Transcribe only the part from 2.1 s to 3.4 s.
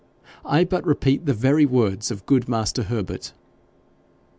good master Herbert.'